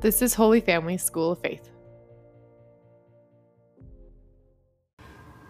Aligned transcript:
This 0.00 0.22
is 0.22 0.32
Holy 0.32 0.60
Family 0.60 0.96
School 0.96 1.32
of 1.32 1.40
Faith. 1.40 1.70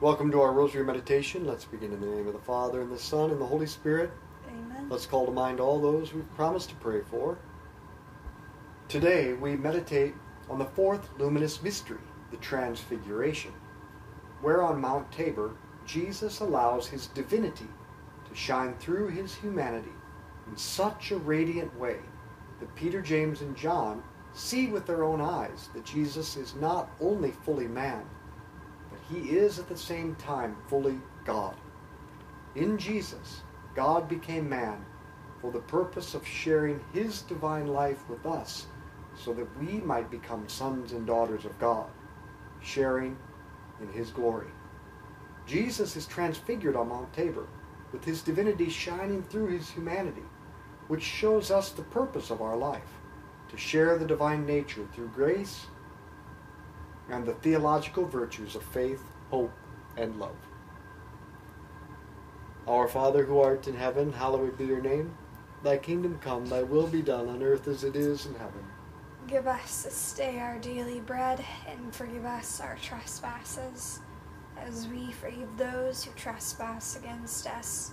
Welcome 0.00 0.30
to 0.30 0.40
our 0.40 0.54
Rosary 0.54 0.86
Meditation. 0.86 1.46
Let's 1.46 1.66
begin 1.66 1.92
in 1.92 2.00
the 2.00 2.06
name 2.06 2.26
of 2.26 2.32
the 2.32 2.38
Father, 2.38 2.80
and 2.80 2.90
the 2.90 2.98
Son, 2.98 3.30
and 3.30 3.38
the 3.38 3.44
Holy 3.44 3.66
Spirit. 3.66 4.10
Amen. 4.48 4.88
Let's 4.88 5.04
call 5.04 5.26
to 5.26 5.32
mind 5.32 5.60
all 5.60 5.78
those 5.78 6.14
we've 6.14 6.34
promised 6.34 6.70
to 6.70 6.76
pray 6.76 7.02
for. 7.02 7.36
Today 8.88 9.34
we 9.34 9.54
meditate 9.54 10.14
on 10.48 10.58
the 10.58 10.64
fourth 10.64 11.10
luminous 11.18 11.62
mystery, 11.62 12.00
the 12.30 12.38
Transfiguration, 12.38 13.52
where 14.40 14.62
on 14.62 14.80
Mount 14.80 15.12
Tabor 15.12 15.58
Jesus 15.84 16.40
allows 16.40 16.86
his 16.86 17.08
divinity 17.08 17.68
to 18.26 18.34
shine 18.34 18.74
through 18.78 19.08
his 19.08 19.34
humanity 19.34 19.92
in 20.48 20.56
such 20.56 21.10
a 21.10 21.18
radiant 21.18 21.78
way 21.78 21.98
that 22.60 22.74
Peter, 22.76 23.02
James, 23.02 23.42
and 23.42 23.54
John 23.54 24.02
see 24.34 24.68
with 24.68 24.86
their 24.86 25.04
own 25.04 25.20
eyes 25.20 25.68
that 25.74 25.84
Jesus 25.84 26.36
is 26.36 26.54
not 26.54 26.90
only 27.00 27.30
fully 27.30 27.66
man, 27.66 28.02
but 28.90 29.00
he 29.08 29.36
is 29.36 29.58
at 29.58 29.68
the 29.68 29.76
same 29.76 30.14
time 30.16 30.56
fully 30.68 30.98
God. 31.24 31.54
In 32.54 32.78
Jesus, 32.78 33.42
God 33.74 34.08
became 34.08 34.48
man 34.48 34.84
for 35.40 35.52
the 35.52 35.60
purpose 35.60 36.14
of 36.14 36.26
sharing 36.26 36.80
his 36.92 37.22
divine 37.22 37.68
life 37.68 38.08
with 38.08 38.26
us 38.26 38.66
so 39.16 39.32
that 39.32 39.58
we 39.58 39.78
might 39.80 40.10
become 40.10 40.48
sons 40.48 40.92
and 40.92 41.06
daughters 41.06 41.44
of 41.44 41.58
God, 41.58 41.86
sharing 42.60 43.16
in 43.80 43.88
his 43.88 44.10
glory. 44.10 44.48
Jesus 45.46 45.96
is 45.96 46.06
transfigured 46.06 46.76
on 46.76 46.88
Mount 46.88 47.12
Tabor 47.12 47.46
with 47.92 48.04
his 48.04 48.22
divinity 48.22 48.68
shining 48.68 49.22
through 49.22 49.48
his 49.48 49.70
humanity, 49.70 50.24
which 50.88 51.02
shows 51.02 51.50
us 51.50 51.70
the 51.70 51.82
purpose 51.82 52.30
of 52.30 52.42
our 52.42 52.56
life 52.56 52.97
to 53.48 53.56
share 53.56 53.98
the 53.98 54.06
divine 54.06 54.46
nature 54.46 54.86
through 54.94 55.08
grace 55.08 55.66
and 57.10 57.24
the 57.24 57.34
theological 57.34 58.04
virtues 58.04 58.54
of 58.54 58.62
faith, 58.62 59.02
hope, 59.30 59.52
and 59.96 60.18
love. 60.18 60.36
Our 62.66 62.86
Father 62.86 63.24
who 63.24 63.38
art 63.38 63.66
in 63.66 63.74
heaven, 63.74 64.12
hallowed 64.12 64.58
be 64.58 64.66
your 64.66 64.82
name. 64.82 65.16
Thy 65.62 65.78
kingdom 65.78 66.18
come, 66.20 66.46
thy 66.46 66.62
will 66.62 66.86
be 66.86 67.02
done 67.02 67.28
on 67.28 67.42
earth 67.42 67.66
as 67.66 67.82
it 67.82 67.96
is 67.96 68.26
in 68.26 68.34
heaven. 68.34 68.62
Give 69.26 69.46
us 69.46 69.82
this 69.82 70.12
day 70.12 70.38
our 70.38 70.58
daily 70.58 71.00
bread, 71.00 71.44
and 71.66 71.94
forgive 71.94 72.24
us 72.24 72.60
our 72.60 72.76
trespasses, 72.82 74.00
as 74.58 74.86
we 74.88 75.12
forgive 75.12 75.56
those 75.56 76.04
who 76.04 76.12
trespass 76.12 76.96
against 76.96 77.46
us. 77.46 77.92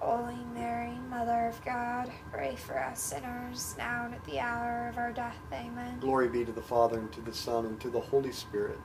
Holy 0.00 0.38
Mary, 0.54 0.98
Mother 1.10 1.46
of 1.48 1.62
God, 1.64 2.10
pray 2.32 2.56
for 2.56 2.78
us 2.78 3.00
sinners, 3.00 3.74
now 3.76 4.06
and 4.06 4.14
at 4.14 4.24
the 4.24 4.40
hour 4.40 4.88
of 4.88 4.96
our 4.98 5.12
death. 5.12 5.36
Amen. 5.52 5.98
Glory 6.00 6.28
be 6.28 6.44
to 6.44 6.52
the 6.52 6.62
Father, 6.62 6.98
and 6.98 7.12
to 7.12 7.20
the 7.20 7.34
Son, 7.34 7.66
and 7.66 7.78
to 7.80 7.90
the 7.90 8.00
Holy 8.00 8.32
Spirit. 8.32 8.80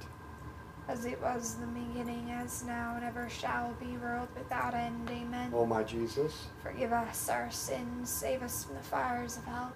As 0.87 1.05
it 1.05 1.19
was 1.21 1.55
in 1.55 1.61
the 1.73 1.79
beginning, 1.79 2.31
as 2.31 2.63
now, 2.65 2.95
and 2.95 3.05
ever 3.05 3.29
shall 3.29 3.73
be, 3.79 3.97
world 3.97 4.27
without 4.37 4.73
end. 4.73 5.09
Amen. 5.09 5.51
O 5.53 5.65
my 5.65 5.83
Jesus, 5.83 6.47
Forgive 6.61 6.91
us 6.91 7.29
our 7.29 7.49
sins, 7.49 8.09
save 8.09 8.43
us 8.43 8.65
from 8.65 8.75
the 8.75 8.83
fires 8.83 9.37
of 9.37 9.45
hell. 9.45 9.73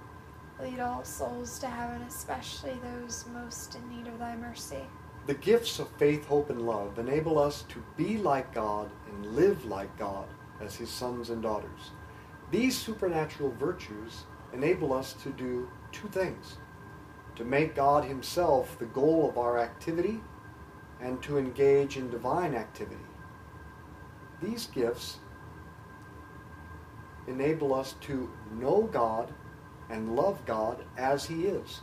Lead 0.62 0.80
all 0.82 1.04
souls 1.06 1.58
to 1.60 1.68
heaven, 1.68 2.02
especially 2.04 2.78
those 2.84 3.26
most 3.34 3.76
in 3.76 3.90
need 3.90 4.08
of 4.08 4.20
thy 4.20 4.36
mercy. 4.36 4.84
the 5.26 5.34
gifts 5.36 5.80
of 5.80 5.88
faith, 5.98 6.26
hope, 6.26 6.50
and 6.50 6.64
love 6.68 7.00
enable 7.00 7.40
us 7.40 7.64
to 7.70 7.82
be 7.96 8.18
like 8.18 8.54
God 8.54 8.90
and 9.08 9.36
live 9.36 9.64
like 9.66 9.96
God 9.98 10.28
as 10.62 10.76
his 10.76 10.90
sons 10.90 11.30
and 11.30 11.42
daughters. 11.42 11.92
These 12.52 12.78
supernatural 12.78 13.52
virtues 13.60 14.26
enable 14.54 14.94
us 14.94 15.14
to 15.24 15.30
do 15.30 15.70
two 15.92 16.08
things 16.08 16.58
to 17.36 17.46
make 17.46 17.74
God 17.74 18.04
himself 18.04 18.78
the 18.80 18.86
goal 18.88 19.30
of 19.30 19.38
our 19.38 19.60
activity 19.60 20.20
and 21.00 21.24
to 21.24 21.38
engage 21.38 21.96
in 21.96 22.10
divine 22.10 22.54
activity. 22.54 23.06
These 24.42 24.68
gifts 24.68 25.20
enable 27.28 27.74
us 27.74 27.96
to 28.02 28.30
know 28.60 28.90
God 28.92 29.34
and 29.90 30.18
love 30.18 30.46
God 30.46 30.84
as 30.98 31.26
he 31.26 31.46
is. 31.46 31.80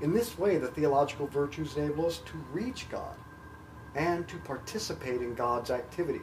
In 0.00 0.14
this 0.14 0.38
way, 0.38 0.56
the 0.56 0.68
theological 0.68 1.26
virtues 1.26 1.76
enable 1.76 2.06
us 2.06 2.18
to 2.18 2.36
reach 2.52 2.88
God 2.90 3.16
and 3.94 4.26
to 4.28 4.38
participate 4.38 5.20
in 5.20 5.34
God's 5.34 5.70
activity. 5.70 6.22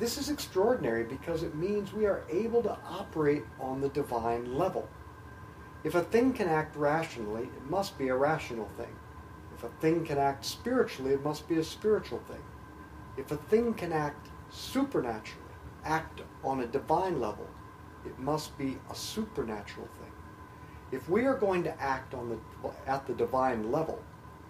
This 0.00 0.16
is 0.16 0.30
extraordinary 0.30 1.04
because 1.04 1.42
it 1.42 1.54
means 1.54 1.92
we 1.92 2.06
are 2.06 2.24
able 2.30 2.62
to 2.62 2.78
operate 2.88 3.44
on 3.60 3.82
the 3.82 3.90
divine 3.90 4.56
level. 4.56 4.88
If 5.84 5.94
a 5.94 6.00
thing 6.02 6.32
can 6.32 6.48
act 6.48 6.74
rationally, 6.74 7.42
it 7.42 7.70
must 7.70 7.98
be 7.98 8.08
a 8.08 8.16
rational 8.16 8.70
thing. 8.78 8.96
If 9.54 9.62
a 9.62 9.68
thing 9.82 10.06
can 10.06 10.16
act 10.16 10.46
spiritually, 10.46 11.12
it 11.12 11.22
must 11.22 11.46
be 11.50 11.58
a 11.58 11.64
spiritual 11.64 12.20
thing. 12.20 12.42
If 13.18 13.30
a 13.30 13.36
thing 13.36 13.74
can 13.74 13.92
act 13.92 14.30
supernaturally, 14.48 15.52
act 15.84 16.22
on 16.42 16.60
a 16.60 16.66
divine 16.66 17.20
level, 17.20 17.46
it 18.06 18.18
must 18.18 18.56
be 18.56 18.78
a 18.90 18.94
supernatural 18.94 19.86
thing. 19.98 20.12
If 20.92 21.10
we 21.10 21.26
are 21.26 21.36
going 21.36 21.62
to 21.64 21.78
act 21.78 22.14
on 22.14 22.30
the, 22.30 22.70
at 22.86 23.06
the 23.06 23.12
divine 23.12 23.70
level, 23.70 24.02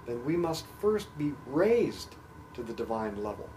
then 0.07 0.25
we 0.25 0.37
must 0.37 0.67
first 0.81 1.09
be 1.19 1.33
raised 1.49 2.15
to 2.55 2.63
the 2.63 2.73
divine 2.73 3.21
level. 3.21 3.51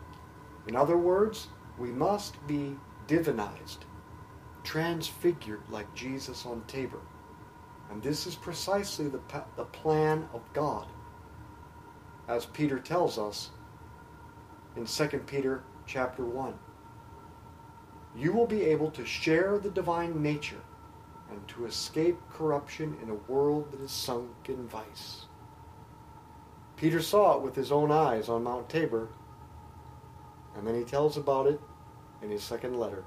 In 0.67 0.75
other 0.75 0.97
words, 0.97 1.49
we 1.77 1.89
must 1.89 2.45
be 2.47 2.75
divinized, 3.07 3.79
transfigured 4.63 5.61
like 5.69 5.93
Jesus 5.95 6.45
on 6.45 6.63
Tabor. 6.67 7.01
And 7.89 8.01
this 8.01 8.25
is 8.25 8.35
precisely 8.35 9.07
the, 9.07 9.21
the 9.55 9.65
plan 9.65 10.27
of 10.33 10.41
God. 10.53 10.87
As 12.27 12.45
Peter 12.45 12.79
tells 12.79 13.17
us 13.17 13.51
in 14.75 14.85
2 14.85 15.07
Peter 15.19 15.63
chapter 15.85 16.23
1. 16.25 16.53
You 18.15 18.31
will 18.31 18.47
be 18.47 18.63
able 18.63 18.91
to 18.91 19.05
share 19.05 19.57
the 19.57 19.69
divine 19.69 20.21
nature 20.21 20.61
and 21.29 21.47
to 21.49 21.65
escape 21.65 22.17
corruption 22.31 22.95
in 23.01 23.09
a 23.09 23.31
world 23.31 23.71
that 23.71 23.81
is 23.81 23.91
sunk 23.91 24.29
in 24.47 24.67
vice. 24.67 25.25
Peter 26.75 27.01
saw 27.01 27.37
it 27.37 27.41
with 27.41 27.55
his 27.55 27.71
own 27.71 27.91
eyes 27.91 28.29
on 28.29 28.43
Mount 28.43 28.69
Tabor, 28.69 29.09
and 30.55 30.65
then 30.65 30.75
he 30.75 30.83
tells 30.83 31.17
about 31.17 31.47
it 31.47 31.59
in 32.21 32.29
his 32.29 32.43
second 32.43 32.77
letter. 32.79 33.03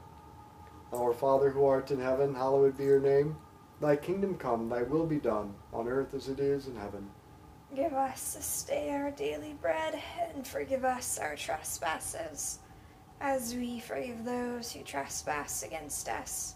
Our 0.93 1.13
Father 1.13 1.51
who 1.51 1.65
art 1.65 1.91
in 1.91 2.01
heaven, 2.01 2.35
hallowed 2.35 2.77
be 2.77 2.85
your 2.85 3.01
name. 3.01 3.37
Thy 3.81 3.97
kingdom 3.97 4.37
come, 4.37 4.69
thy 4.69 4.83
will 4.83 5.07
be 5.07 5.19
done, 5.19 5.55
on 5.73 5.89
earth 5.89 6.15
as 6.15 6.29
it 6.29 6.41
is 6.41 6.67
in 6.67 6.77
heaven. 6.77 7.09
Give 7.75 7.93
us 7.93 8.35
this 8.35 8.63
day 8.63 8.91
our 8.91 9.11
daily 9.11 9.55
bread, 9.61 10.01
and 10.35 10.47
forgive 10.47 10.85
us 10.85 11.19
our 11.19 11.37
trespasses, 11.37 12.59
as 13.21 13.55
we 13.55 13.81
forgive 13.81 14.25
those 14.25 14.73
who 14.73 14.83
trespass 14.83 15.63
against 15.63 16.09
us. 16.09 16.56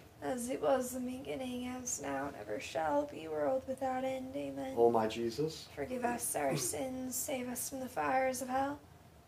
As 0.21 0.49
it 0.49 0.61
was 0.61 0.93
in 0.95 1.05
the 1.05 1.17
beginning, 1.17 1.67
as 1.67 1.99
now, 2.01 2.27
and 2.27 2.35
ever 2.39 2.59
shall 2.59 3.05
be, 3.05 3.27
world 3.27 3.63
without 3.67 4.03
end. 4.03 4.35
Amen. 4.35 4.73
O 4.77 4.91
my 4.91 5.07
Jesus, 5.07 5.67
Forgive 5.75 6.05
us 6.05 6.35
our 6.35 6.55
sins, 6.55 7.15
save 7.15 7.49
us 7.49 7.69
from 7.69 7.79
the 7.79 7.87
fires 7.87 8.41
of 8.43 8.47
hell. 8.49 8.79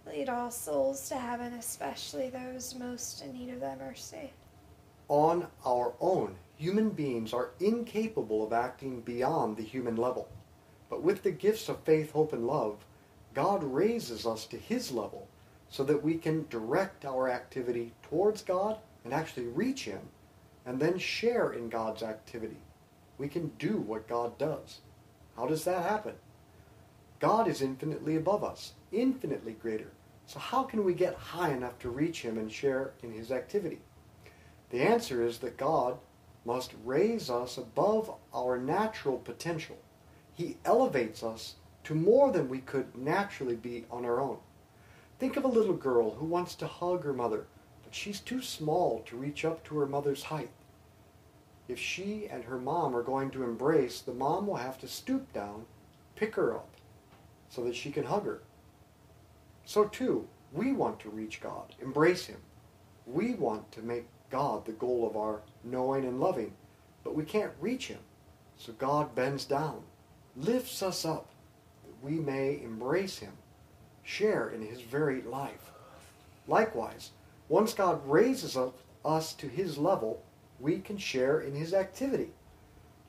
Lead 0.06 0.30
all 0.30 0.51
souls 0.51 1.07
to 1.10 1.16
heaven, 1.16 1.54
especially 1.54 2.30
those 2.30 2.75
most 2.75 3.24
in 3.24 3.34
need 3.34 3.54
of 3.54 3.60
thy 3.60 3.75
mercy. 3.75 4.31
on 5.10 5.48
our 5.66 5.94
own, 6.00 6.36
human 6.57 6.90
beings 6.90 7.34
are 7.34 7.51
incapable 7.60 8.46
of 8.46 8.54
acting 8.54 9.01
beyond 9.01 9.57
the 9.57 9.63
human 9.63 9.96
level. 9.96 10.28
But 10.89 11.01
with 11.01 11.24
the 11.24 11.31
gifts 11.31 11.69
of 11.69 11.80
faith, 11.80 12.12
hope, 12.12 12.34
and 12.34 12.46
love, 12.46 12.86
God 13.34 13.63
raises 13.63 14.25
us 14.28 14.46
to 14.48 14.57
His 14.57 14.92
level 14.92 15.28
so 15.69 15.84
that 15.86 16.04
we 16.04 16.16
can 16.18 16.46
direct 16.50 17.04
our 17.04 17.30
activity 17.30 17.94
towards 18.04 18.44
God 18.44 18.77
and 19.03 19.13
actually 19.13 19.48
reach 19.48 19.86
Him 19.86 20.01
and 20.65 20.79
then 20.79 20.98
share 20.98 21.51
in 21.51 21.70
God's 21.70 22.03
activity. 22.03 22.58
We 23.17 23.27
can 23.27 23.51
do 23.60 23.77
what 23.77 24.08
God 24.08 24.38
does. 24.38 24.79
How 25.36 25.46
does 25.46 25.63
that 25.65 25.84
happen? 25.84 26.13
God 27.20 27.48
is 27.48 27.62
infinitely 27.62 28.15
above 28.15 28.43
us, 28.43 28.74
infinitely 28.91 29.53
greater. 29.53 29.91
So, 30.25 30.39
how 30.39 30.63
can 30.63 30.84
we 30.84 30.93
get 30.93 31.15
high 31.15 31.51
enough 31.51 31.77
to 31.79 31.89
reach 31.89 32.22
Him 32.22 32.38
and 32.38 32.51
share 32.51 32.93
in 33.01 33.12
His 33.12 33.32
activity? 33.32 33.79
The 34.70 34.82
answer 34.82 35.25
is 35.25 35.39
that 35.39 35.58
God 35.58 35.98
must 36.46 36.74
raise 36.84 37.29
us 37.29 37.58
above 37.58 38.13
our 38.34 38.58
natural 38.58 39.17
potential. 39.17 39.77
He 40.34 40.58
elevates 40.65 41.24
us 41.24 41.55
to 41.86 41.96
more 41.96 42.32
than 42.32 42.50
we 42.50 42.60
could 42.60 42.96
naturally 42.96 43.55
be 43.55 43.86
on 43.91 44.05
our 44.05 44.20
own. 44.20 44.38
Think 45.20 45.38
of 45.38 45.46
a 45.46 45.50
little 45.50 45.75
girl 45.75 46.12
who 46.12 46.25
wants 46.25 46.55
to 46.55 46.67
hug 46.67 47.03
her 47.03 47.13
mother, 47.13 47.46
she's 47.95 48.19
too 48.19 48.41
small 48.41 49.03
to 49.05 49.17
reach 49.17 49.45
up 49.45 49.63
to 49.65 49.77
her 49.79 49.85
mother's 49.85 50.23
height. 50.23 50.50
If 51.67 51.79
she 51.79 52.27
and 52.29 52.43
her 52.43 52.57
mom 52.57 52.95
are 52.95 53.03
going 53.03 53.31
to 53.31 53.43
embrace, 53.43 54.01
the 54.01 54.13
mom 54.13 54.47
will 54.47 54.57
have 54.57 54.79
to 54.79 54.88
stoop 54.88 55.31
down, 55.33 55.65
pick 56.15 56.35
her 56.35 56.53
up, 56.53 56.69
so 57.50 57.63
that 57.63 57.75
she 57.75 57.91
can 57.91 58.05
hug 58.05 58.25
her. 58.25 58.41
So 59.65 59.85
too, 59.85 60.27
we 60.51 60.73
want 60.73 61.00
to 61.00 61.09
reach 61.09 61.41
God, 61.41 61.75
embrace 61.81 62.25
Him. 62.25 62.39
We 63.05 63.33
want 63.33 63.71
to 63.73 63.81
make 63.81 64.07
God 64.29 64.65
the 64.65 64.71
goal 64.73 65.07
of 65.07 65.15
our 65.15 65.41
knowing 65.63 66.05
and 66.05 66.19
loving, 66.19 66.53
but 67.03 67.15
we 67.15 67.23
can't 67.23 67.53
reach 67.62 67.88
Him. 67.88 68.00
So 68.57 68.73
God 68.73 69.15
bends 69.15 69.45
down, 69.45 69.83
lifts 70.35 70.83
us 70.83 71.05
up, 71.05 71.27
that 71.85 72.03
we 72.03 72.19
may 72.19 72.62
embrace 72.62 73.19
Him, 73.19 73.33
share 74.03 74.50
in 74.50 74.62
His 74.62 74.81
very 74.81 75.21
life. 75.21 75.71
Likewise, 76.47 77.12
once 77.53 77.75
God 77.75 78.01
raises 78.10 78.57
us 79.05 79.33
to 79.36 79.48
His 79.48 79.77
level, 79.77 80.24
we 80.60 80.79
can 80.79 80.98
share 80.98 81.39
in 81.39 81.53
His 81.53 81.72
activity. 81.72 82.31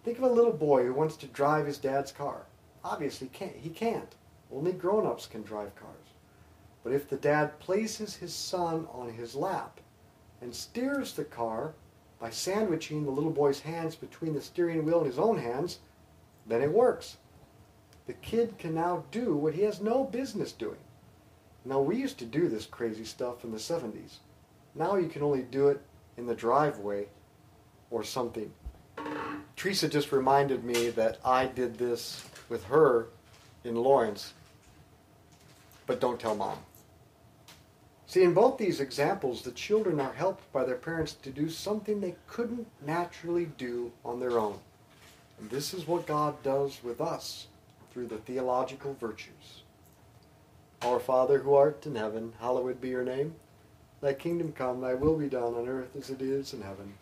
Think 0.04 0.18
of 0.18 0.24
a 0.24 0.28
little 0.28 0.52
boy 0.52 0.84
who 0.84 0.92
wants 0.92 1.16
to 1.16 1.26
drive 1.28 1.64
his 1.64 1.78
dad's 1.78 2.12
car. 2.12 2.44
Obviously, 2.84 3.28
can't, 3.28 3.56
he 3.56 3.70
can't. 3.70 4.14
Only 4.52 4.72
grown-ups 4.72 5.24
can 5.24 5.44
drive 5.44 5.74
cars. 5.76 6.08
But 6.82 6.92
if 6.92 7.08
the 7.08 7.16
dad 7.16 7.58
places 7.58 8.16
his 8.16 8.34
son 8.34 8.86
on 8.92 9.14
his 9.14 9.34
lap 9.34 9.80
and 10.42 10.54
steers 10.54 11.14
the 11.14 11.24
car 11.24 11.72
by 12.20 12.28
sandwiching 12.28 13.02
the 13.02 13.10
little 13.10 13.30
boy's 13.30 13.60
hands 13.60 13.96
between 13.96 14.34
the 14.34 14.42
steering 14.42 14.84
wheel 14.84 14.98
and 14.98 15.06
his 15.06 15.18
own 15.18 15.38
hands, 15.38 15.78
then 16.46 16.60
it 16.60 16.70
works. 16.70 17.16
The 18.06 18.12
kid 18.12 18.58
can 18.58 18.74
now 18.74 19.04
do 19.10 19.34
what 19.34 19.54
he 19.54 19.62
has 19.62 19.80
no 19.80 20.04
business 20.04 20.52
doing. 20.52 20.84
Now, 21.64 21.80
we 21.80 21.96
used 21.96 22.18
to 22.18 22.26
do 22.26 22.50
this 22.50 22.66
crazy 22.66 23.06
stuff 23.06 23.42
in 23.42 23.50
the 23.50 23.56
70s. 23.56 24.18
Now 24.74 24.96
you 24.96 25.08
can 25.08 25.22
only 25.22 25.42
do 25.42 25.68
it 25.68 25.80
in 26.16 26.26
the 26.26 26.34
driveway 26.34 27.06
or 27.90 28.02
something. 28.02 28.52
Teresa 29.56 29.88
just 29.88 30.12
reminded 30.12 30.64
me 30.64 30.90
that 30.90 31.18
I 31.24 31.46
did 31.46 31.78
this 31.78 32.24
with 32.48 32.64
her 32.64 33.06
in 33.62 33.76
Lawrence, 33.76 34.34
but 35.86 36.00
don't 36.00 36.20
tell 36.20 36.34
mom. 36.34 36.58
See, 38.06 38.22
in 38.22 38.34
both 38.34 38.58
these 38.58 38.80
examples, 38.80 39.42
the 39.42 39.50
children 39.52 39.98
are 40.00 40.12
helped 40.12 40.52
by 40.52 40.64
their 40.64 40.76
parents 40.76 41.14
to 41.14 41.30
do 41.30 41.48
something 41.48 42.00
they 42.00 42.16
couldn't 42.26 42.66
naturally 42.84 43.46
do 43.58 43.90
on 44.04 44.20
their 44.20 44.38
own. 44.38 44.58
And 45.40 45.50
this 45.50 45.74
is 45.74 45.86
what 45.86 46.06
God 46.06 46.40
does 46.42 46.80
with 46.84 47.00
us 47.00 47.46
through 47.92 48.06
the 48.06 48.18
theological 48.18 48.94
virtues. 49.00 49.62
Our 50.82 51.00
Father 51.00 51.38
who 51.38 51.54
art 51.54 51.86
in 51.86 51.96
heaven, 51.96 52.34
hallowed 52.38 52.80
be 52.80 52.90
your 52.90 53.04
name. 53.04 53.34
Thy 54.04 54.12
kingdom 54.12 54.52
come, 54.52 54.82
thy 54.82 54.92
will 54.92 55.16
be 55.16 55.30
done 55.30 55.54
on 55.54 55.66
earth 55.66 55.96
as 55.96 56.10
it 56.10 56.20
is 56.20 56.52
in 56.52 56.60
heaven. 56.60 56.92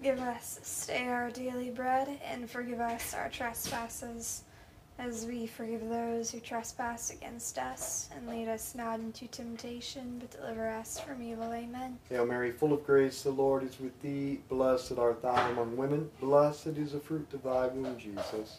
Give 0.00 0.20
us 0.20 0.54
this 0.60 0.86
day 0.86 1.08
our 1.08 1.28
daily 1.28 1.70
bread, 1.70 2.20
and 2.24 2.48
forgive 2.48 2.78
us 2.78 3.14
our 3.14 3.28
trespasses, 3.30 4.44
as 5.00 5.26
we 5.26 5.48
forgive 5.48 5.88
those 5.88 6.30
who 6.30 6.38
trespass 6.38 7.10
against 7.10 7.58
us. 7.58 8.10
And 8.14 8.28
lead 8.28 8.46
us 8.46 8.76
not 8.76 9.00
into 9.00 9.26
temptation, 9.26 10.20
but 10.20 10.30
deliver 10.30 10.68
us 10.68 11.00
from 11.00 11.20
evil. 11.20 11.52
Amen. 11.52 11.98
Hail 12.08 12.26
Mary, 12.26 12.52
full 12.52 12.72
of 12.72 12.86
grace, 12.86 13.22
the 13.22 13.30
Lord 13.30 13.64
is 13.64 13.80
with 13.80 14.00
thee. 14.00 14.38
Blessed 14.48 14.98
art 14.98 15.20
thou 15.20 15.50
among 15.50 15.76
women. 15.76 16.08
Blessed 16.20 16.78
is 16.78 16.92
the 16.92 17.00
fruit 17.00 17.26
of 17.32 17.42
thy 17.42 17.66
womb, 17.66 17.98
Jesus. 17.98 18.58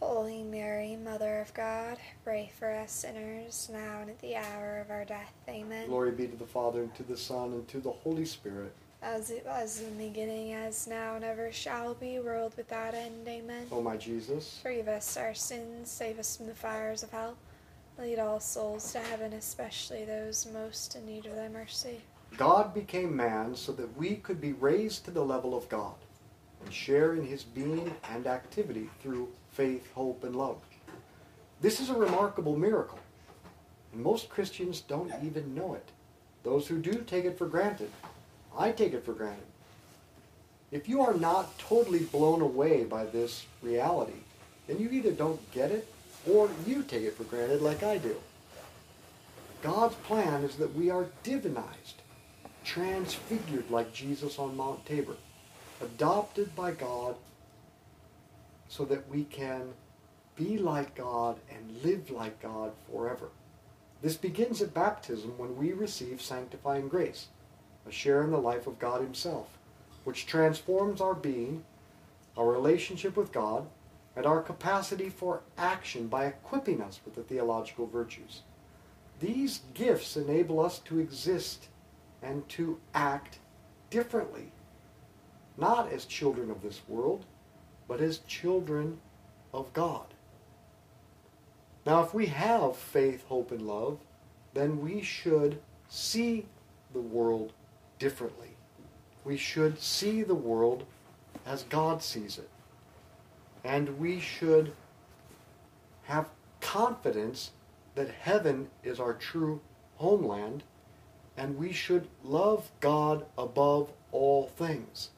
Holy 0.00 0.42
Mary, 0.42 0.94
Mother 0.94 1.40
of 1.40 1.54
God, 1.54 1.96
pray 2.22 2.50
for 2.58 2.70
us 2.70 2.92
sinners, 2.92 3.70
now 3.72 4.00
and 4.02 4.10
at 4.10 4.18
the 4.20 4.36
hour 4.36 4.78
of 4.78 4.90
our 4.90 5.06
death. 5.06 5.32
Amen. 5.48 5.88
Glory 5.88 6.12
be 6.12 6.26
to 6.26 6.36
the 6.36 6.44
Father, 6.44 6.82
and 6.82 6.94
to 6.96 7.02
the 7.02 7.16
Son, 7.16 7.52
and 7.54 7.66
to 7.68 7.80
the 7.80 7.90
Holy 7.90 8.26
Spirit. 8.26 8.72
As 9.00 9.30
it 9.30 9.46
was 9.46 9.80
in 9.80 9.96
the 9.96 10.08
beginning, 10.08 10.52
as 10.52 10.86
now, 10.86 11.14
and 11.14 11.24
ever 11.24 11.50
shall 11.50 11.94
be, 11.94 12.18
world 12.18 12.52
without 12.58 12.92
end. 12.92 13.26
Amen. 13.26 13.68
O 13.72 13.80
my 13.80 13.96
Jesus, 13.96 14.60
Forgive 14.62 14.88
us 14.88 15.16
our 15.16 15.32
sins, 15.32 15.90
save 15.90 16.18
us 16.18 16.36
from 16.36 16.46
the 16.46 16.54
fires 16.54 17.02
of 17.02 17.10
hell. 17.10 17.36
Lead 17.98 18.18
all 18.18 18.38
souls 18.38 18.92
to 18.92 18.98
heaven, 18.98 19.32
especially 19.32 20.04
those 20.04 20.46
most 20.52 20.96
in 20.96 21.06
need 21.06 21.24
of 21.24 21.36
thy 21.36 21.48
mercy. 21.48 22.02
God 22.36 22.74
became 22.74 23.16
man 23.16 23.54
so 23.54 23.72
that 23.72 23.96
we 23.96 24.16
could 24.16 24.42
be 24.42 24.52
raised 24.52 25.06
to 25.06 25.10
the 25.10 25.24
level 25.24 25.56
of 25.56 25.66
God 25.70 25.94
and 26.62 26.74
share 26.74 27.14
in 27.14 27.24
his 27.24 27.42
being 27.42 27.94
and 28.10 28.26
activity 28.26 28.90
through 29.00 29.28
faith, 29.56 29.90
hope, 29.94 30.22
and 30.22 30.36
love. 30.36 30.58
This 31.62 31.80
is 31.80 31.88
a 31.88 31.94
remarkable 31.94 32.56
miracle, 32.56 32.98
and 33.92 34.02
most 34.02 34.28
Christians 34.28 34.82
don't 34.82 35.12
even 35.24 35.54
know 35.54 35.74
it. 35.74 35.88
Those 36.42 36.68
who 36.68 36.78
do 36.78 36.92
take 37.06 37.24
it 37.24 37.38
for 37.38 37.46
granted. 37.46 37.90
I 38.56 38.70
take 38.70 38.92
it 38.92 39.04
for 39.04 39.14
granted. 39.14 39.46
If 40.70 40.88
you 40.88 41.00
are 41.00 41.14
not 41.14 41.58
totally 41.58 42.00
blown 42.00 42.42
away 42.42 42.84
by 42.84 43.06
this 43.06 43.46
reality, 43.62 44.20
then 44.66 44.78
you 44.78 44.90
either 44.90 45.12
don't 45.12 45.50
get 45.52 45.70
it 45.70 45.88
or 46.30 46.50
you 46.66 46.82
take 46.82 47.04
it 47.04 47.16
for 47.16 47.24
granted 47.24 47.62
like 47.62 47.82
I 47.82 47.96
do. 47.96 48.16
God's 49.62 49.94
plan 49.96 50.44
is 50.44 50.56
that 50.56 50.74
we 50.74 50.90
are 50.90 51.06
divinized, 51.24 52.02
transfigured 52.62 53.70
like 53.70 53.94
Jesus 53.94 54.38
on 54.38 54.56
Mount 54.56 54.84
Tabor, 54.84 55.16
adopted 55.80 56.54
by 56.54 56.72
God 56.72 57.16
so 58.68 58.84
that 58.84 59.08
we 59.08 59.24
can 59.24 59.72
be 60.34 60.58
like 60.58 60.94
God 60.94 61.38
and 61.50 61.82
live 61.82 62.10
like 62.10 62.40
God 62.40 62.72
forever. 62.90 63.30
This 64.02 64.16
begins 64.16 64.60
at 64.60 64.74
baptism 64.74 65.38
when 65.38 65.56
we 65.56 65.72
receive 65.72 66.20
sanctifying 66.20 66.88
grace, 66.88 67.28
a 67.88 67.90
share 67.90 68.22
in 68.22 68.30
the 68.30 68.38
life 68.38 68.66
of 68.66 68.78
God 68.78 69.00
Himself, 69.00 69.58
which 70.04 70.26
transforms 70.26 71.00
our 71.00 71.14
being, 71.14 71.64
our 72.36 72.46
relationship 72.50 73.16
with 73.16 73.32
God, 73.32 73.66
and 74.14 74.26
our 74.26 74.42
capacity 74.42 75.08
for 75.08 75.40
action 75.56 76.08
by 76.08 76.26
equipping 76.26 76.80
us 76.80 77.00
with 77.04 77.14
the 77.14 77.22
theological 77.22 77.86
virtues. 77.86 78.42
These 79.20 79.60
gifts 79.74 80.16
enable 80.16 80.60
us 80.60 80.78
to 80.80 80.98
exist 80.98 81.68
and 82.22 82.46
to 82.50 82.78
act 82.94 83.38
differently, 83.90 84.52
not 85.56 85.90
as 85.90 86.04
children 86.04 86.50
of 86.50 86.62
this 86.62 86.80
world, 86.88 87.24
but 87.88 88.00
as 88.00 88.18
children 88.18 88.98
of 89.52 89.72
God. 89.72 90.06
Now, 91.84 92.02
if 92.02 92.12
we 92.12 92.26
have 92.26 92.76
faith, 92.76 93.24
hope, 93.28 93.52
and 93.52 93.62
love, 93.62 93.98
then 94.54 94.80
we 94.80 95.02
should 95.02 95.60
see 95.88 96.46
the 96.92 97.00
world 97.00 97.52
differently. 97.98 98.56
We 99.24 99.36
should 99.36 99.80
see 99.80 100.22
the 100.22 100.34
world 100.34 100.84
as 101.44 101.62
God 101.64 102.02
sees 102.02 102.38
it. 102.38 102.50
And 103.64 103.98
we 103.98 104.18
should 104.18 104.72
have 106.04 106.28
confidence 106.60 107.52
that 107.94 108.10
heaven 108.10 108.68
is 108.82 109.00
our 109.00 109.14
true 109.14 109.60
homeland, 109.96 110.62
and 111.36 111.56
we 111.56 111.72
should 111.72 112.08
love 112.24 112.70
God 112.80 113.26
above 113.36 113.90
all 114.12 114.48
things. 114.48 115.10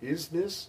Is 0.00 0.28
this 0.28 0.68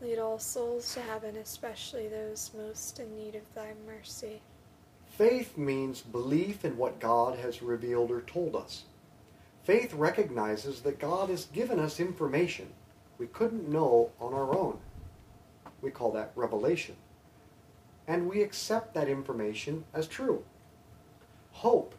Lead 0.00 0.18
all 0.18 0.38
souls 0.38 0.94
to 0.94 1.00
heaven, 1.00 1.36
especially 1.36 2.08
those 2.08 2.50
most 2.56 3.00
in 3.00 3.16
need 3.16 3.34
of 3.34 3.54
thy 3.54 3.72
mercy. 3.86 4.40
faith 5.06 5.56
means 5.58 6.00
belief 6.00 6.64
in 6.64 6.76
what 6.76 7.00
God 7.00 7.38
has 7.38 7.62
revealed 7.62 8.10
or 8.10 8.20
told 8.20 8.54
us. 8.54 8.84
Faith 9.64 9.92
recognizes 9.92 10.82
that 10.82 11.00
God 11.00 11.28
has 11.28 11.46
given 11.46 11.80
us 11.80 11.98
information 11.98 12.68
we 13.18 13.26
couldn't 13.26 13.68
know 13.68 14.10
on 14.20 14.32
our 14.32 14.56
own. 14.56 14.78
We 15.82 15.90
call 15.90 16.12
that 16.12 16.32
revelation. 16.36 16.96
And 18.06 18.28
we 18.28 18.42
accept 18.42 18.94
that 18.94 19.08
information 19.08 19.84
as 19.92 20.06
true. 20.06 20.44
Hope 21.50 21.94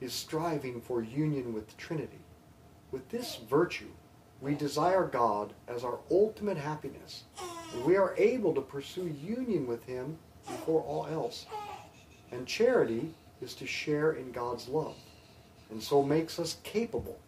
is 0.00 0.12
striving 0.12 0.80
for 0.80 1.02
union 1.02 1.52
with 1.52 1.68
the 1.68 1.74
Trinity. 1.76 2.20
With 2.92 3.08
this 3.08 3.36
virtue, 3.36 3.88
we 4.40 4.54
desire 4.54 5.04
God 5.04 5.52
as 5.66 5.84
our 5.84 5.98
ultimate 6.10 6.56
happiness, 6.56 7.24
and 7.72 7.84
we 7.84 7.96
are 7.96 8.14
able 8.16 8.54
to 8.54 8.60
pursue 8.60 9.08
union 9.22 9.66
with 9.66 9.84
Him 9.84 10.16
before 10.46 10.82
all 10.82 11.06
else. 11.06 11.46
And 12.30 12.46
charity 12.46 13.14
is 13.40 13.54
to 13.54 13.66
share 13.66 14.12
in 14.12 14.32
God's 14.32 14.68
love, 14.68 14.96
and 15.70 15.82
so 15.82 16.02
makes 16.02 16.38
us 16.38 16.58
capable 16.62 17.18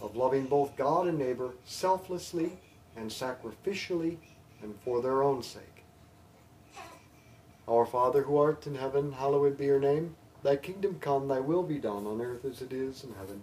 of 0.00 0.16
loving 0.16 0.46
both 0.46 0.76
God 0.76 1.06
and 1.06 1.18
neighbor 1.18 1.50
selflessly 1.64 2.52
and 2.96 3.10
sacrificially 3.10 4.18
and 4.62 4.74
for 4.84 5.02
their 5.02 5.22
own 5.22 5.42
sake. 5.42 5.84
Our 7.66 7.86
Father 7.86 8.22
who 8.22 8.36
art 8.36 8.66
in 8.66 8.74
heaven, 8.74 9.12
hallowed 9.12 9.56
be 9.56 9.64
your 9.64 9.80
name. 9.80 10.16
Thy 10.42 10.56
kingdom 10.56 10.98
come, 11.00 11.28
thy 11.28 11.40
will 11.40 11.62
be 11.62 11.78
done 11.78 12.06
on 12.06 12.20
earth 12.20 12.44
as 12.44 12.60
it 12.60 12.72
is 12.72 13.02
in 13.02 13.14
heaven. 13.14 13.42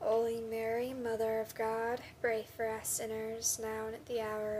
Holy 0.00 0.40
Mary, 0.40 0.94
Mother 0.94 1.40
of 1.40 1.54
God, 1.54 2.00
pray 2.22 2.46
for 2.56 2.66
us 2.66 2.88
sinners 2.88 3.60
now 3.62 3.86
and 3.86 3.94
at 3.94 4.06
the 4.06 4.20
hour 4.20 4.59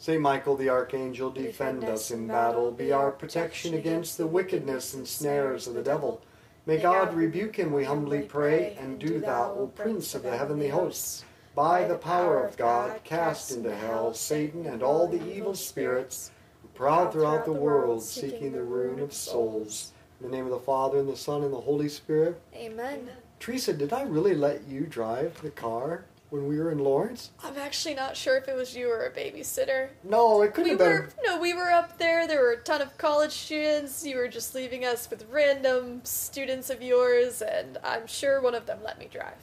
Saint 0.00 0.22
Michael 0.22 0.56
the 0.56 0.70
Archangel, 0.70 1.28
defend 1.28 1.84
us 1.84 2.10
in 2.10 2.26
battle. 2.26 2.70
Be 2.70 2.90
our 2.90 3.10
protection 3.10 3.74
against 3.74 4.16
the 4.16 4.26
wickedness 4.26 4.94
and 4.94 5.06
snares 5.06 5.66
of 5.66 5.74
the 5.74 5.82
devil. 5.82 6.22
May 6.64 6.78
God 6.78 7.12
rebuke 7.12 7.56
him, 7.56 7.70
we 7.70 7.84
humbly 7.84 8.22
pray, 8.22 8.78
and 8.80 8.98
do 8.98 9.20
thou, 9.20 9.54
O 9.58 9.66
Prince 9.66 10.14
of 10.14 10.22
the 10.22 10.34
heavenly 10.34 10.68
hosts, 10.68 11.26
by 11.54 11.86
the 11.86 11.96
power 11.96 12.42
of 12.42 12.56
God, 12.56 13.04
cast 13.04 13.50
into 13.50 13.76
hell 13.76 14.14
Satan 14.14 14.64
and 14.64 14.82
all 14.82 15.06
the 15.06 15.22
evil 15.30 15.54
spirits 15.54 16.30
who 16.62 16.68
prowl 16.68 17.10
throughout 17.10 17.44
the 17.44 17.52
world, 17.52 18.02
seeking 18.02 18.52
the 18.52 18.62
ruin 18.62 19.00
of 19.00 19.12
souls. 19.12 19.92
In 20.18 20.30
the 20.30 20.34
name 20.34 20.46
of 20.46 20.50
the 20.50 20.60
Father, 20.60 21.00
and 21.00 21.10
the 21.10 21.16
Son, 21.16 21.42
and 21.42 21.52
the 21.52 21.60
Holy 21.60 21.90
Spirit. 21.90 22.40
Amen. 22.54 23.10
Teresa, 23.38 23.74
did 23.74 23.92
I 23.92 24.04
really 24.04 24.34
let 24.34 24.66
you 24.66 24.86
drive 24.86 25.42
the 25.42 25.50
car 25.50 26.06
when 26.30 26.46
we 26.46 26.58
were 26.58 26.70
in 26.70 26.78
Lawrence? 26.78 27.30
I'm 27.44 27.56
actually 27.58 27.94
not 27.94 28.16
sure 28.16 28.36
if 28.36 28.48
it 28.48 28.54
was 28.56 28.74
you 28.74 28.88
or 28.90 29.04
a 29.06 29.10
babysitter. 29.10 29.88
No, 30.04 30.42
it 30.42 30.54
could 30.54 30.64
We 30.64 30.70
have 30.70 30.78
been. 30.78 30.88
were 30.88 31.08
no, 31.24 31.38
we 31.40 31.52
were 31.52 31.70
up 31.70 31.98
there. 31.98 32.26
There 32.26 32.40
were 32.40 32.52
a 32.52 32.62
ton 32.62 32.80
of 32.80 32.96
college 32.98 33.32
students. 33.32 34.04
You 34.06 34.16
were 34.16 34.28
just 34.28 34.54
leaving 34.54 34.84
us 34.84 35.10
with 35.10 35.26
random 35.30 36.00
students 36.04 36.70
of 36.70 36.82
yours, 36.82 37.42
and 37.42 37.78
I'm 37.84 38.06
sure 38.06 38.40
one 38.40 38.54
of 38.54 38.66
them 38.66 38.78
let 38.84 38.98
me 38.98 39.08
drive. 39.12 39.34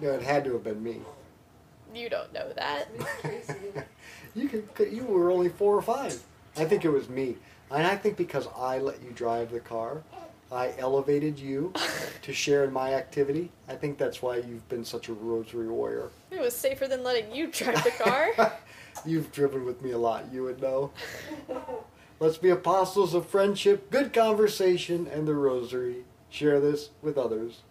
No, 0.00 0.10
it 0.12 0.22
had 0.22 0.44
to 0.44 0.52
have 0.52 0.64
been 0.64 0.82
me. 0.82 1.00
You 1.94 2.08
don't 2.10 2.32
know 2.32 2.52
that. 2.54 2.88
You 4.36 4.48
could, 4.48 4.92
you 4.92 5.04
were 5.04 5.30
only 5.30 5.48
four 5.48 5.76
or 5.76 5.82
five. 5.82 6.20
I 6.56 6.64
think 6.64 6.84
it 6.84 6.88
was 6.90 7.08
me, 7.08 7.36
and 7.70 7.86
I 7.86 7.94
think 7.96 8.16
because 8.16 8.48
I 8.56 8.78
let 8.78 9.00
you 9.00 9.12
drive 9.12 9.52
the 9.52 9.60
car, 9.60 10.02
I 10.54 10.72
elevated 10.78 11.38
you 11.38 11.72
to 12.22 12.32
share 12.32 12.64
in 12.64 12.72
my 12.72 12.94
activity. 12.94 13.50
I 13.68 13.74
think 13.74 13.98
that's 13.98 14.22
why 14.22 14.36
you've 14.36 14.68
been 14.68 14.84
such 14.84 15.08
a 15.08 15.12
rosary 15.12 15.68
warrior. 15.68 16.10
It 16.30 16.40
was 16.40 16.54
safer 16.54 16.86
than 16.86 17.02
letting 17.02 17.34
you 17.34 17.48
drive 17.48 17.82
the 17.82 17.90
car. 17.90 18.52
You've 19.04 19.32
driven 19.32 19.64
with 19.64 19.82
me 19.82 19.90
a 19.90 19.98
lot. 19.98 20.24
You 20.32 20.44
would 20.44 20.62
know. 20.62 20.92
Let's 22.20 22.38
be 22.38 22.50
apostles 22.50 23.12
of 23.12 23.26
friendship, 23.26 23.90
good 23.90 24.12
conversation, 24.12 25.08
and 25.12 25.26
the 25.26 25.34
rosary. 25.34 26.04
Share 26.30 26.60
this 26.60 26.90
with 27.02 27.18
others. 27.18 27.62